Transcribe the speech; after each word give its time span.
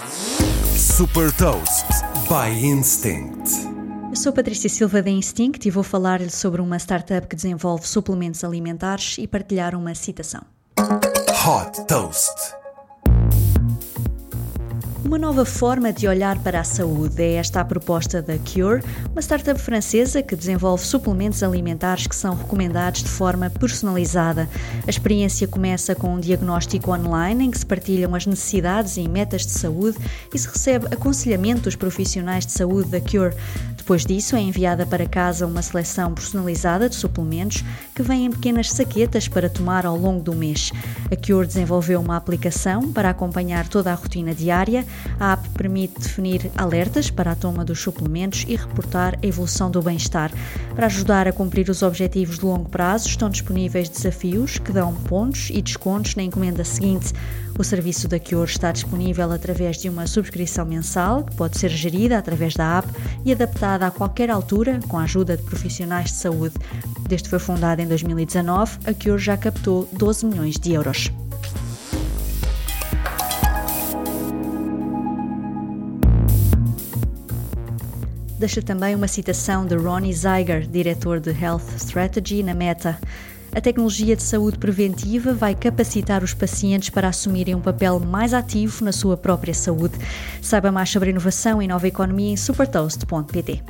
Super 0.00 1.30
Toast 1.36 1.86
by 2.26 2.64
Instinct. 2.64 3.50
Eu 4.08 4.16
sou 4.16 4.32
Patrícia 4.32 4.68
Silva 4.68 5.02
da 5.02 5.10
Instinct 5.10 5.68
e 5.68 5.70
vou 5.70 5.82
falar-lhe 5.82 6.30
sobre 6.30 6.62
uma 6.62 6.78
startup 6.78 7.26
que 7.26 7.36
desenvolve 7.36 7.86
suplementos 7.86 8.42
alimentares 8.42 9.18
e 9.18 9.26
partilhar 9.26 9.74
uma 9.74 9.94
citação. 9.94 10.40
Hot 10.78 11.86
Toast. 11.86 12.32
Uma 15.04 15.18
nova 15.18 15.44
forma 15.44 15.92
de 15.92 16.06
olhar 16.06 16.38
para 16.38 16.60
a 16.60 16.64
saúde 16.64 17.22
é 17.22 17.34
esta 17.34 17.60
a 17.60 17.64
proposta 17.64 18.20
da 18.20 18.36
Cure, 18.38 18.82
uma 19.10 19.22
startup 19.22 19.58
francesa 19.58 20.22
que 20.22 20.36
desenvolve 20.36 20.84
suplementos 20.84 21.42
alimentares 21.42 22.06
que 22.06 22.14
são 22.14 22.34
recomendados 22.34 23.02
de 23.02 23.08
forma 23.08 23.48
personalizada. 23.48 24.48
A 24.86 24.90
experiência 24.90 25.48
começa 25.48 25.94
com 25.94 26.14
um 26.14 26.20
diagnóstico 26.20 26.92
online 26.92 27.46
em 27.46 27.50
que 27.50 27.58
se 27.58 27.66
partilham 27.66 28.14
as 28.14 28.26
necessidades 28.26 28.98
e 28.98 29.08
metas 29.08 29.46
de 29.46 29.52
saúde 29.52 29.98
e 30.32 30.38
se 30.38 30.46
recebe 30.46 30.86
aconselhamento 30.90 31.62
dos 31.62 31.76
profissionais 31.76 32.44
de 32.44 32.52
saúde 32.52 32.90
da 32.90 33.00
Cure. 33.00 33.34
Depois 33.90 34.06
disso, 34.06 34.36
é 34.36 34.40
enviada 34.40 34.86
para 34.86 35.04
casa 35.04 35.44
uma 35.44 35.62
seleção 35.62 36.14
personalizada 36.14 36.88
de 36.88 36.94
suplementos 36.94 37.64
que 37.92 38.04
vêm 38.04 38.26
em 38.26 38.30
pequenas 38.30 38.70
saquetas 38.70 39.26
para 39.26 39.50
tomar 39.50 39.84
ao 39.84 39.96
longo 39.96 40.22
do 40.22 40.32
mês. 40.32 40.70
A 41.10 41.16
Cure 41.16 41.44
desenvolveu 41.44 42.00
uma 42.00 42.16
aplicação 42.16 42.92
para 42.92 43.10
acompanhar 43.10 43.66
toda 43.66 43.90
a 43.90 43.94
rotina 43.96 44.32
diária 44.32 44.86
a 45.18 45.32
app 45.32 45.48
permite 45.48 45.98
definir 45.98 46.52
alertas 46.56 47.10
para 47.10 47.32
a 47.32 47.34
toma 47.34 47.64
dos 47.64 47.80
suplementos 47.80 48.44
e 48.46 48.54
reportar 48.54 49.18
a 49.20 49.26
evolução 49.26 49.68
do 49.68 49.82
bem-estar. 49.82 50.30
Para 50.76 50.86
ajudar 50.86 51.26
a 51.26 51.32
cumprir 51.32 51.68
os 51.68 51.82
objetivos 51.82 52.38
de 52.38 52.44
longo 52.44 52.68
prazo, 52.68 53.08
estão 53.08 53.28
disponíveis 53.28 53.88
desafios 53.88 54.56
que 54.58 54.70
dão 54.70 54.94
pontos 54.94 55.50
e 55.50 55.60
descontos 55.60 56.14
na 56.14 56.22
encomenda 56.22 56.62
seguinte. 56.62 57.12
O 57.58 57.64
serviço 57.64 58.08
da 58.08 58.18
Cure 58.18 58.50
está 58.50 58.72
disponível 58.72 59.30
através 59.32 59.76
de 59.76 59.88
uma 59.88 60.06
subscrição 60.06 60.64
mensal, 60.64 61.24
que 61.24 61.34
pode 61.34 61.58
ser 61.58 61.68
gerida 61.68 62.16
através 62.16 62.54
da 62.54 62.78
app 62.78 62.88
e 63.22 63.32
adaptada 63.32 63.79
a 63.86 63.90
qualquer 63.90 64.30
altura 64.30 64.80
com 64.88 64.98
a 64.98 65.02
ajuda 65.02 65.36
de 65.36 65.42
profissionais 65.42 66.10
de 66.10 66.16
saúde. 66.16 66.54
Desde 67.08 67.24
que 67.24 67.30
foi 67.30 67.38
fundada 67.38 67.82
em 67.82 67.86
2019, 67.86 68.78
a 68.86 68.94
Cure 68.94 69.18
já 69.18 69.36
captou 69.36 69.88
12 69.92 70.26
milhões 70.26 70.56
de 70.56 70.72
euros. 70.72 71.10
deixa 78.40 78.62
também 78.62 78.94
uma 78.94 79.06
citação 79.06 79.66
de 79.66 79.76
Ronnie 79.76 80.14
Zeiger, 80.14 80.66
diretor 80.66 81.20
de 81.20 81.30
Health 81.30 81.76
Strategy 81.76 82.42
na 82.42 82.54
Meta. 82.54 82.98
A 83.52 83.60
tecnologia 83.60 84.14
de 84.14 84.22
saúde 84.22 84.58
preventiva 84.58 85.34
vai 85.34 85.54
capacitar 85.54 86.22
os 86.22 86.32
pacientes 86.32 86.90
para 86.90 87.08
assumirem 87.08 87.54
um 87.54 87.60
papel 87.60 87.98
mais 87.98 88.32
ativo 88.32 88.84
na 88.84 88.92
sua 88.92 89.16
própria 89.16 89.52
saúde. 89.52 89.94
Saiba 90.40 90.70
mais 90.70 90.88
sobre 90.88 91.10
inovação 91.10 91.60
e 91.60 91.66
nova 91.66 91.88
economia 91.88 92.32
em 92.32 92.36
supertoast.pt. 92.36 93.62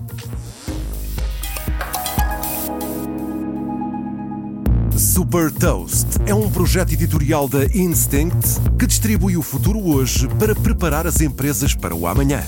Super 4.96 5.50
Toast 5.50 6.06
é 6.26 6.34
um 6.34 6.50
projeto 6.50 6.92
editorial 6.92 7.48
da 7.48 7.64
Instinct 7.64 8.60
que 8.78 8.86
distribui 8.86 9.36
o 9.36 9.42
futuro 9.42 9.80
hoje 9.80 10.28
para 10.38 10.54
preparar 10.54 11.06
as 11.06 11.22
empresas 11.22 11.74
para 11.74 11.94
o 11.94 12.06
amanhã. 12.06 12.42